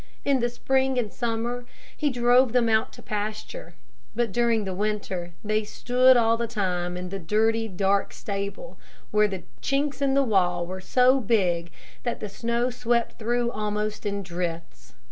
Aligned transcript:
In 0.25 0.39
the 0.39 0.49
spring 0.49 0.97
and 0.97 1.13
summer 1.13 1.63
he 1.95 2.09
drove 2.09 2.53
them 2.53 2.67
out 2.67 2.91
to 2.93 3.03
pasture, 3.03 3.75
but 4.15 4.31
during 4.31 4.63
the 4.65 4.73
winter 4.73 5.33
they 5.43 5.63
stood 5.63 6.17
all 6.17 6.37
the 6.37 6.47
time 6.47 6.97
in 6.97 7.09
the 7.09 7.19
dirty, 7.19 7.67
dark 7.67 8.11
stable, 8.11 8.79
where 9.11 9.27
the 9.27 9.43
chinks 9.61 10.01
in 10.01 10.15
the 10.15 10.23
wall 10.23 10.65
were 10.65 10.81
so 10.81 11.19
big 11.21 11.69
that 12.01 12.19
the 12.19 12.29
snow 12.29 12.71
swept 12.71 13.19
through 13.19 13.51
almost 13.51 14.03
in 14.03 14.23
drifts. 14.23 14.93